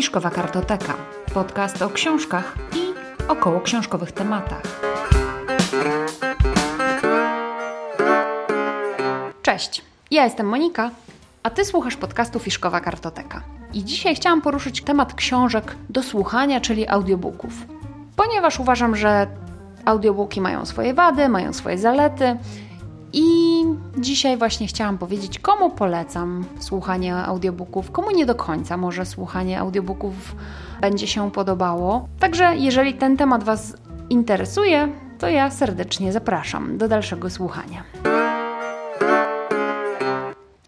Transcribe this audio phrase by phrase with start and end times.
[0.00, 0.94] Fiszkowa Kartoteka.
[1.34, 2.94] Podcast o książkach i
[3.28, 4.62] około książkowych tematach.
[9.42, 10.90] Cześć, ja jestem Monika,
[11.42, 13.42] a ty słuchasz podcastu Fiszkowa Kartoteka.
[13.74, 17.52] I dzisiaj chciałam poruszyć temat książek do słuchania, czyli audiobooków.
[18.16, 19.26] Ponieważ uważam, że
[19.84, 22.36] audiobooki mają swoje wady, mają swoje zalety
[23.12, 23.49] i
[23.98, 30.36] dzisiaj właśnie chciałam powiedzieć, komu polecam słuchanie audiobooków, komu nie do końca może słuchanie audiobooków
[30.80, 32.08] będzie się podobało.
[32.18, 33.76] Także jeżeli ten temat Was
[34.10, 37.84] interesuje, to ja serdecznie zapraszam do dalszego słuchania.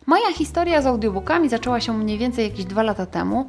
[0.06, 3.46] Moja historia z audiobookami zaczęła się mniej więcej jakieś dwa lata temu.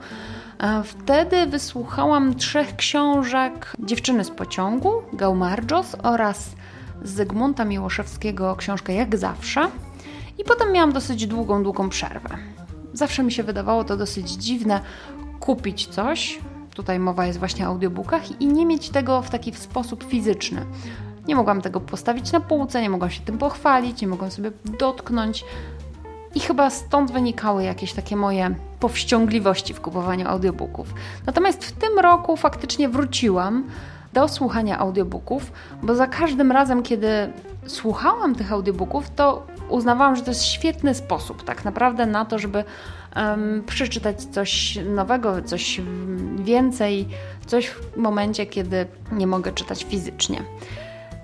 [0.59, 6.49] E, wtedy wysłuchałam trzech książek Dziewczyny z pociągu, Gaumarjos oraz
[7.01, 9.67] Zygmunta Miłoszewskiego książkę Jak zawsze.
[10.37, 12.29] I potem miałam dosyć długą, długą przerwę.
[12.93, 14.81] Zawsze mi się wydawało to dosyć dziwne
[15.39, 16.39] kupić coś,
[16.73, 20.65] tutaj mowa jest właśnie o audiobookach, i nie mieć tego w taki sposób fizyczny.
[21.27, 25.45] Nie mogłam tego postawić na półce, nie mogłam się tym pochwalić, nie mogłam sobie dotknąć.
[26.35, 30.93] I chyba stąd wynikały jakieś takie moje powściągliwości w kupowaniu audiobooków.
[31.25, 33.63] Natomiast w tym roku faktycznie wróciłam
[34.13, 35.51] do słuchania audiobooków,
[35.83, 37.07] bo za każdym razem, kiedy
[37.65, 42.63] słuchałam tych audiobooków, to uznawałam, że to jest świetny sposób tak naprawdę na to, żeby
[43.15, 45.81] um, przeczytać coś nowego, coś
[46.35, 47.07] więcej,
[47.45, 50.43] coś w momencie, kiedy nie mogę czytać fizycznie.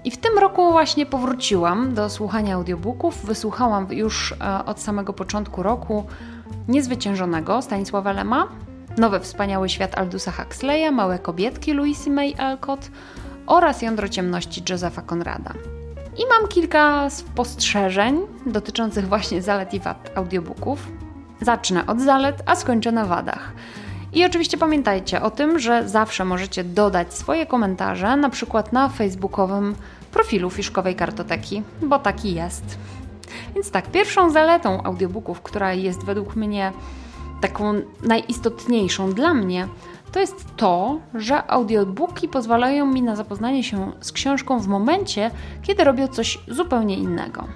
[0.03, 3.25] I w tym roku właśnie powróciłam do słuchania audiobooków.
[3.25, 6.03] Wysłuchałam już e, od samego początku roku
[6.67, 8.47] Niezwyciężonego Stanisława Lema,
[8.99, 12.91] Nowy Wspaniały Świat Aldusa Huxleya, Małe Kobietki Louisy May Alcott
[13.47, 15.53] oraz Jądro Ciemności Josepha Conrada.
[16.17, 20.87] I mam kilka spostrzeżeń dotyczących właśnie zalet i wad audiobooków.
[21.41, 23.53] Zacznę od zalet, a skończę na wadach.
[24.13, 29.75] I oczywiście pamiętajcie o tym, że zawsze możecie dodać swoje komentarze, na przykład na facebookowym
[30.11, 32.77] profilu Fiszkowej Kartoteki, bo taki jest.
[33.55, 36.73] Więc tak, pierwszą zaletą audiobooków, która jest według mnie
[37.41, 37.73] taką
[38.03, 39.67] najistotniejszą dla mnie,
[40.11, 45.83] to jest to, że audiobooki pozwalają mi na zapoznanie się z książką w momencie, kiedy
[45.83, 47.47] robię coś zupełnie innego.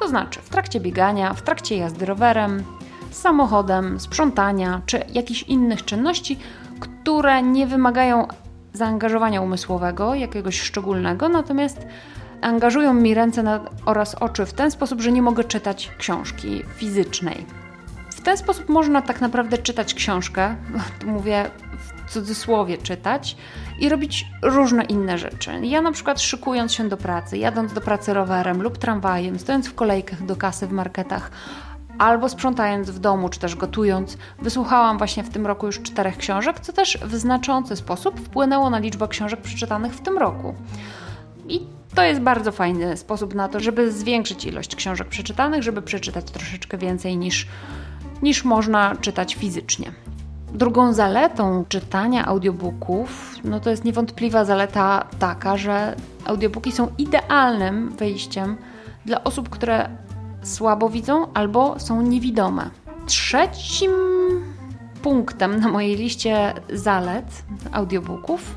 [0.00, 2.64] To znaczy w trakcie biegania, w trakcie jazdy rowerem,
[3.10, 6.38] samochodem, sprzątania czy jakichś innych czynności,
[6.80, 8.28] które nie wymagają
[8.72, 11.86] zaangażowania umysłowego, jakiegoś szczególnego, natomiast
[12.40, 17.59] angażują mi ręce oraz oczy w ten sposób, że nie mogę czytać książki fizycznej.
[18.20, 20.56] W ten sposób można tak naprawdę czytać książkę,
[21.06, 23.36] mówię w cudzysłowie czytać,
[23.78, 25.50] i robić różne inne rzeczy.
[25.62, 29.74] Ja na przykład szykując się do pracy, jadąc do pracy rowerem lub tramwajem, stojąc w
[29.74, 31.30] kolejkach do kasy w marketach,
[31.98, 36.60] albo sprzątając w domu, czy też gotując, wysłuchałam właśnie w tym roku już czterech książek,
[36.60, 40.54] co też w znaczący sposób wpłynęło na liczbę książek przeczytanych w tym roku.
[41.48, 46.30] I to jest bardzo fajny sposób na to, żeby zwiększyć ilość książek przeczytanych, żeby przeczytać
[46.30, 47.46] troszeczkę więcej niż,
[48.22, 49.92] niż można czytać fizycznie.
[50.54, 58.56] Drugą zaletą czytania audiobooków, no to jest niewątpliwa zaleta taka, że audiobooki są idealnym wyjściem
[59.06, 59.88] dla osób, które
[60.42, 62.70] słabo widzą albo są niewidome.
[63.06, 63.90] Trzecim
[65.02, 67.42] punktem na mojej liście zalet
[67.72, 68.54] audiobooków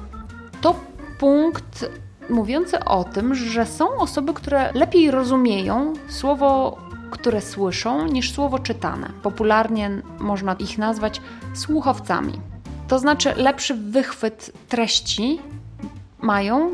[0.62, 0.76] to
[1.20, 1.86] punkt
[2.30, 6.78] mówiący o tym, że są osoby, które lepiej rozumieją słowo,
[7.14, 9.10] które słyszą, niż słowo czytane.
[9.24, 11.22] Popularnie można ich nazwać
[11.54, 12.40] słuchowcami.
[12.88, 15.40] To znaczy lepszy wychwyt treści
[16.22, 16.72] mają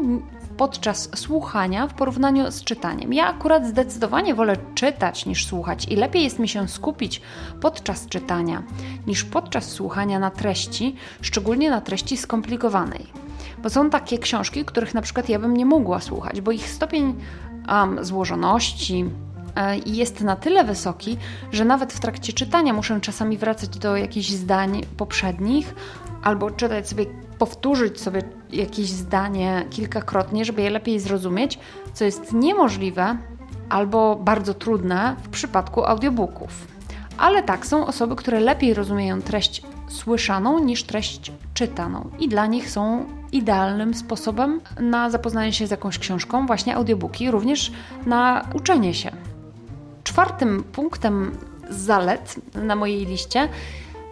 [0.57, 3.13] podczas słuchania w porównaniu z czytaniem.
[3.13, 7.21] Ja akurat zdecydowanie wolę czytać niż słuchać i lepiej jest mi się skupić
[7.61, 8.63] podczas czytania
[9.07, 13.05] niż podczas słuchania na treści, szczególnie na treści skomplikowanej.
[13.63, 17.15] Bo są takie książki, których na przykład ja bym nie mogła słuchać, bo ich stopień
[17.69, 19.05] um, złożoności,
[19.59, 21.17] e, jest na tyle wysoki,
[21.51, 25.75] że nawet w trakcie czytania muszę czasami wracać do jakichś zdań poprzednich
[26.23, 27.05] albo czytać sobie
[27.39, 28.21] powtórzyć sobie
[28.51, 31.59] jakieś zdanie kilkakrotnie, żeby je lepiej zrozumieć,
[31.93, 33.17] co jest niemożliwe
[33.69, 36.67] albo bardzo trudne w przypadku audiobooków.
[37.17, 42.69] Ale tak, są osoby, które lepiej rozumieją treść słyszaną niż treść czytaną, i dla nich
[42.69, 47.71] są idealnym sposobem na zapoznanie się z jakąś książką, właśnie audiobooki, również
[48.05, 49.11] na uczenie się.
[50.19, 51.37] Czwartym punktem
[51.69, 53.49] zalet na mojej liście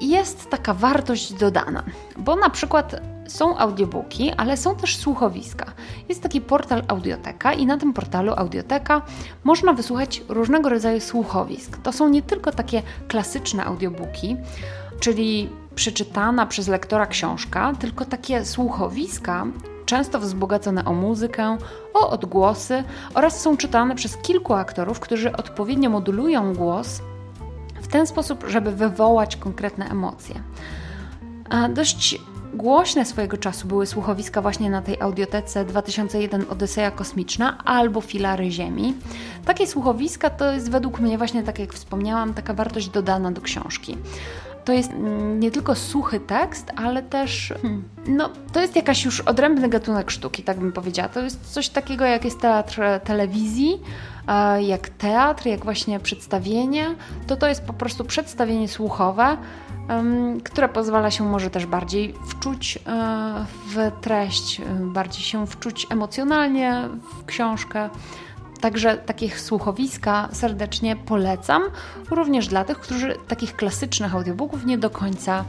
[0.02, 1.84] jest taka wartość dodana,
[2.18, 2.96] bo na przykład
[3.28, 5.66] są audiobooki, ale są też słuchowiska.
[6.10, 9.02] Jest taki portal Audioteka i na tym portalu Audioteka
[9.44, 11.78] można wysłuchać różnego rodzaju słuchowisk.
[11.78, 14.38] To są nie tylko takie klasyczne audiobooki,
[15.00, 19.46] czyli przeczytana przez lektora książka, tylko takie słuchowiska,
[19.88, 21.58] często wzbogacone o muzykę,
[21.94, 27.02] o odgłosy oraz są czytane przez kilku aktorów, którzy odpowiednio modulują głos
[27.82, 30.36] w ten sposób, żeby wywołać konkretne emocje.
[31.70, 32.22] Dość
[32.54, 38.94] głośne swojego czasu były słuchowiska właśnie na tej audiotece 2001 Odyseja Kosmiczna albo Filary Ziemi.
[39.46, 43.98] Takie słuchowiska to jest według mnie właśnie, tak jak wspomniałam, taka wartość dodana do książki
[44.68, 44.92] to jest
[45.40, 50.44] nie tylko suchy tekst, ale też hmm, no, to jest jakaś już odrębny gatunek sztuki,
[50.44, 51.10] tak bym powiedziała.
[51.10, 53.82] To jest coś takiego, jak jest teatr telewizji,
[54.60, 56.96] jak teatr, jak właśnie przedstawienie.
[57.28, 59.38] To to jest po prostu przedstawienie słuchowe,
[60.44, 66.82] które pozwala się może też bardziej wczuć e, w treść, bardziej się wczuć emocjonalnie
[67.20, 67.90] w książkę.
[68.62, 71.64] Także takich słuchowiska serdecznie polecam,
[72.10, 75.46] również dla tych, którzy takich klasycznych audiobooków nie do końca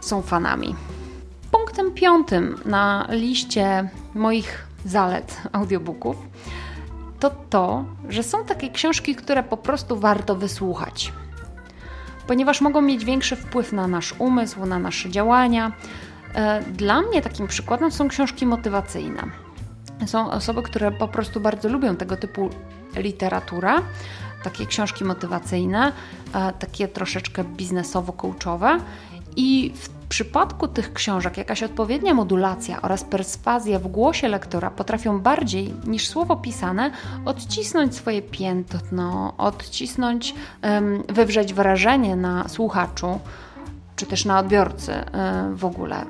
[0.00, 0.74] są fanami.
[1.50, 6.16] Punktem piątym na liście moich zalet audiobooków
[7.20, 11.12] to to, że są takie książki, które po prostu warto wysłuchać,
[12.26, 15.72] ponieważ mogą mieć większy wpływ na nasz umysł, na nasze działania.
[16.34, 19.43] E, dla mnie takim przykładem są książki motywacyjne
[20.08, 22.50] są osoby, które po prostu bardzo lubią tego typu
[22.96, 23.72] literaturę,
[24.44, 25.92] takie książki motywacyjne,
[26.34, 28.80] e, takie troszeczkę biznesowo-coachowe.
[29.36, 35.74] I w przypadku tych książek jakaś odpowiednia modulacja oraz perswazja w głosie lektora potrafią bardziej
[35.86, 36.90] niż słowo pisane
[37.24, 40.34] odcisnąć swoje piętno, odcisnąć,
[41.08, 43.20] wywrzeć wrażenie na słuchaczu
[43.96, 46.04] czy też na odbiorcy e, w ogóle.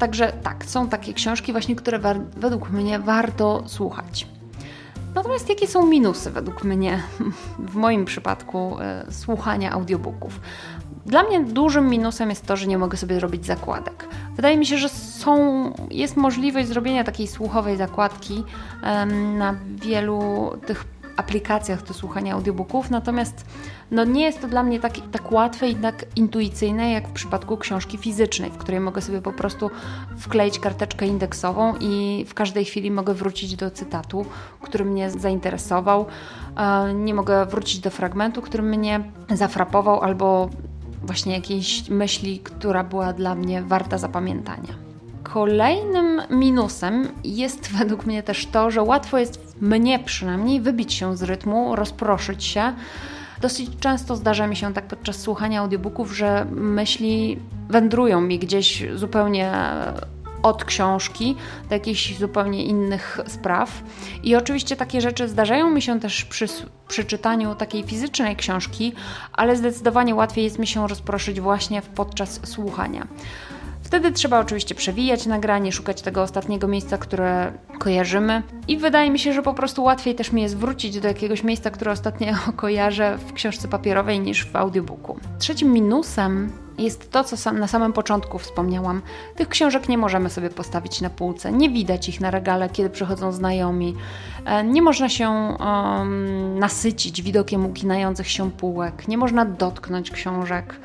[0.00, 1.98] Także tak, są takie książki właśnie, które
[2.36, 4.26] według mnie warto słuchać.
[5.14, 7.02] Natomiast jakie są minusy według mnie
[7.58, 10.40] w moim przypadku e, słuchania audiobooków?
[11.06, 14.08] Dla mnie dużym minusem jest to, że nie mogę sobie zrobić zakładek.
[14.36, 18.44] Wydaje mi się, że są, jest możliwość zrobienia takiej słuchowej zakładki
[19.38, 20.84] na wielu tych
[21.20, 23.44] aplikacjach do słuchania audiobooków, natomiast
[23.90, 27.56] no nie jest to dla mnie tak, tak łatwe i tak intuicyjne jak w przypadku
[27.56, 29.70] książki fizycznej, w której mogę sobie po prostu
[30.18, 34.26] wkleić karteczkę indeksową i w każdej chwili mogę wrócić do cytatu,
[34.60, 36.06] który mnie zainteresował.
[36.94, 40.50] Nie mogę wrócić do fragmentu, który mnie zafrapował albo
[41.02, 44.74] właśnie jakiejś myśli, która była dla mnie warta zapamiętania.
[45.22, 51.22] Kolejnym minusem jest według mnie też to, że łatwo jest mnie przynajmniej wybić się z
[51.22, 52.72] rytmu, rozproszyć się.
[53.40, 59.52] Dosyć często zdarza mi się tak podczas słuchania audiobooków, że myśli wędrują mi gdzieś zupełnie
[60.42, 61.36] od książki
[61.68, 63.82] do jakichś zupełnie innych spraw.
[64.22, 66.46] I oczywiście takie rzeczy zdarzają mi się też przy,
[66.88, 68.92] przy czytaniu takiej fizycznej książki,
[69.32, 73.06] ale zdecydowanie łatwiej jest mi się rozproszyć właśnie podczas słuchania.
[73.90, 78.42] Wtedy trzeba oczywiście przewijać nagranie, szukać tego ostatniego miejsca, które kojarzymy.
[78.68, 81.70] I wydaje mi się, że po prostu łatwiej też mi jest wrócić do jakiegoś miejsca,
[81.70, 85.18] które ostatnio kojarzę w książce papierowej niż w audiobooku.
[85.38, 89.02] Trzecim minusem jest to, co sam, na samym początku wspomniałam.
[89.36, 93.32] Tych książek nie możemy sobie postawić na półce, nie widać ich na regale, kiedy przychodzą
[93.32, 93.96] znajomi.
[94.44, 100.76] E, nie można się um, nasycić widokiem uginających się półek, nie można dotknąć książek.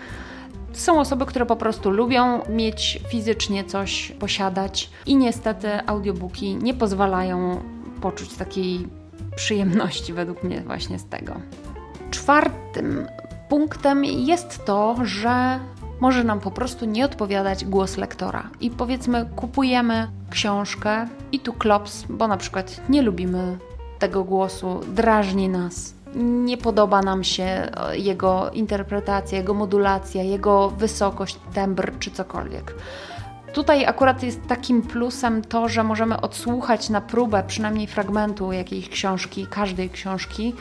[0.76, 7.64] Są osoby, które po prostu lubią mieć fizycznie coś, posiadać i niestety audiobooki nie pozwalają
[8.02, 8.88] poczuć takiej
[9.36, 11.34] przyjemności według mnie właśnie z tego.
[12.12, 13.08] Czwartym
[13.50, 15.60] punktem jest to, że
[16.00, 18.50] może nam po prostu nie odpowiadać głos lektora.
[18.62, 23.58] I powiedzmy, kupujemy książkę i tu klops, bo na przykład nie lubimy
[24.00, 31.40] tego głosu, drażni nas nie podoba nam się e, jego interpretacja, jego modulacja, jego wysokość,
[31.54, 32.76] tembr czy cokolwiek.
[33.54, 39.48] Tutaj akurat jest takim plusem to, że możemy odsłuchać na próbę przynajmniej fragmentu jakiejś książki,
[39.50, 40.54] każdej książki,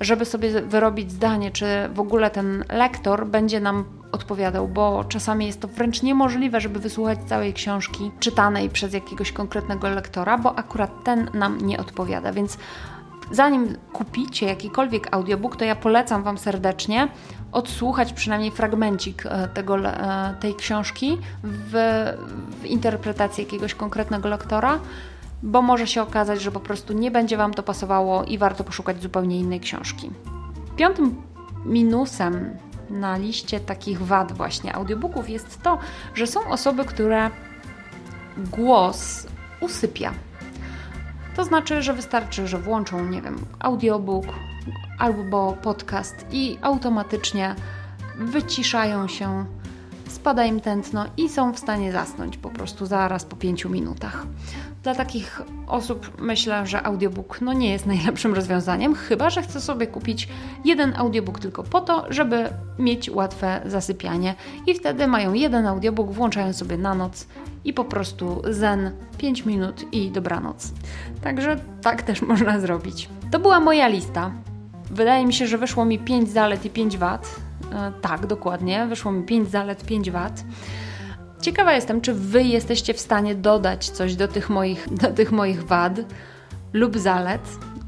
[0.00, 5.60] żeby sobie wyrobić zdanie, czy w ogóle ten lektor będzie nam odpowiadał, bo czasami jest
[5.60, 11.30] to wręcz niemożliwe, żeby wysłuchać całej książki czytanej przez jakiegoś konkretnego lektora, bo akurat ten
[11.34, 12.32] nam nie odpowiada.
[12.32, 12.58] Więc
[13.30, 17.08] zanim kupicie jakikolwiek audiobook, to ja polecam Wam serdecznie
[17.52, 21.72] odsłuchać przynajmniej fragmencik e, tego, e, tej książki w,
[22.60, 24.78] w interpretacji jakiegoś konkretnego lektora,
[25.42, 29.02] bo może się okazać, że po prostu nie będzie Wam to pasowało i warto poszukać
[29.02, 30.10] zupełnie innej książki.
[30.76, 31.22] Piątym
[31.64, 32.56] minusem
[32.90, 35.78] na liście takich wad właśnie audiobooków jest to,
[36.14, 37.30] że są osoby, które
[38.36, 39.26] głos
[39.60, 40.12] usypia
[41.36, 44.26] to znaczy, że wystarczy, że włączą, nie wiem, audiobook
[44.98, 47.54] albo podcast i automatycznie
[48.16, 49.44] wyciszają się
[50.08, 54.26] spada im tętno i są w stanie zasnąć po prostu zaraz po 5 minutach.
[54.82, 59.86] Dla takich osób myślę, że audiobook no nie jest najlepszym rozwiązaniem, chyba że chcę sobie
[59.86, 60.28] kupić
[60.64, 64.34] jeden audiobook tylko po to, żeby mieć łatwe zasypianie
[64.66, 67.26] i wtedy mają jeden audiobook, włączają sobie na noc
[67.64, 70.72] i po prostu zen 5 minut i dobranoc.
[71.22, 73.08] Także tak też można zrobić.
[73.30, 74.30] To była moja lista.
[74.90, 77.36] Wydaje mi się, że wyszło mi 5 zalet i 5 wad.
[77.72, 80.44] E, tak, dokładnie, wyszło mi 5 zalet, 5 wad.
[81.40, 85.66] Ciekawa jestem, czy Wy jesteście w stanie dodać coś do tych moich, do tych moich
[85.66, 86.00] wad
[86.72, 87.40] lub zalet,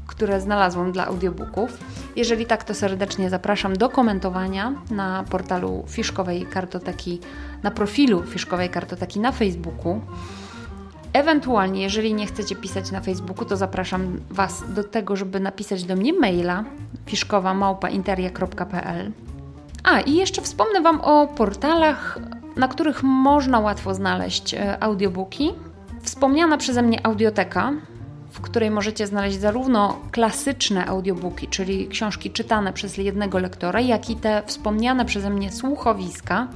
[0.07, 1.77] które znalazłam dla audiobooków.
[2.15, 7.19] Jeżeli tak, to serdecznie zapraszam do komentowania na portalu Fiszkowej Kartoteki,
[7.63, 10.01] na profilu Fiszkowej Kartoteki na Facebooku.
[11.13, 15.95] Ewentualnie, jeżeli nie chcecie pisać na Facebooku, to zapraszam Was do tego, żeby napisać do
[15.95, 16.63] mnie maila
[17.05, 19.11] fiszkowa.małpainteria.pl
[19.83, 22.19] A i jeszcze wspomnę Wam o portalach,
[22.55, 25.51] na których można łatwo znaleźć e, audiobooki.
[26.01, 27.73] Wspomniana przeze mnie audioteka,
[28.31, 34.15] w której możecie znaleźć zarówno klasyczne audiobooki, czyli książki czytane przez jednego lektora, jak i
[34.15, 36.47] te wspomniane przeze mnie słuchowiska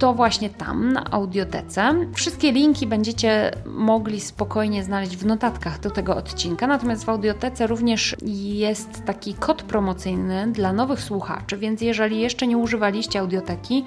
[0.00, 1.94] to właśnie tam, na audiotece.
[2.14, 8.16] Wszystkie linki będziecie mogli spokojnie znaleźć w notatkach do tego odcinka, natomiast w audiotece również
[8.22, 13.84] jest taki kod promocyjny dla nowych słuchaczy, więc jeżeli jeszcze nie używaliście audioteki,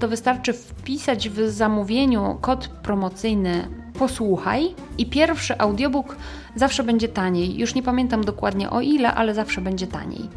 [0.00, 3.68] to wystarczy wpisać w zamówieniu kod promocyjny
[3.98, 6.16] posłuchaj i pierwszy audiobook
[6.56, 7.58] zawsze będzie taniej.
[7.58, 10.28] Już nie pamiętam dokładnie o ile, ale zawsze będzie taniej.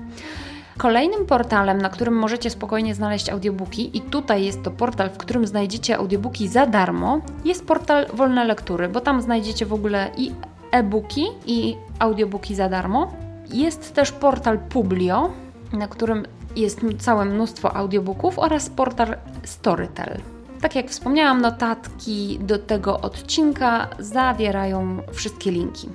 [0.78, 5.48] Kolejnym portalem, na którym możecie spokojnie znaleźć audiobooki, i tutaj jest to portal, w którym
[5.48, 10.32] znajdziecie audiobooki za darmo, jest portal Wolne Lektury, bo tam znajdziecie w ogóle i
[10.72, 13.14] e-booki, i audiobooki za darmo.
[13.54, 15.30] Jest też portal Publio,
[15.74, 20.18] na którym jest całe mnóstwo audiobooków oraz portal Storytel.
[20.62, 25.90] Tak jak wspomniałam, notatki do tego odcinka zawierają wszystkie linki.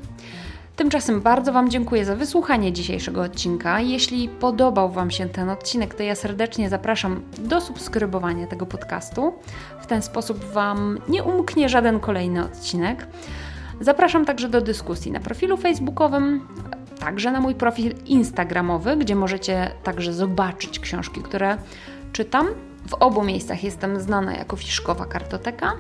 [0.76, 3.80] Tymczasem bardzo Wam dziękuję za wysłuchanie dzisiejszego odcinka.
[3.80, 9.32] Jeśli podobał Wam się ten odcinek, to ja serdecznie zapraszam do subskrybowania tego podcastu.
[9.80, 13.06] W ten sposób Wam nie umknie żaden kolejny odcinek.
[13.80, 16.48] Zapraszam także do dyskusji na profilu facebookowym,
[17.00, 21.56] także na mój profil instagramowy, gdzie możecie także zobaczyć książki, które
[22.12, 22.46] czytam.
[22.88, 25.72] W obu miejscach jestem znana jako Fiszkowa Kartoteka.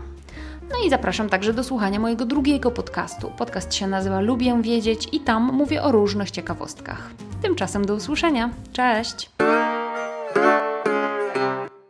[0.72, 3.32] No i zapraszam także do słuchania mojego drugiego podcastu.
[3.38, 7.10] Podcast się nazywa Lubię Wiedzieć i tam mówię o różnych ciekawostkach.
[7.42, 8.50] Tymczasem do usłyszenia.
[8.72, 9.30] Cześć!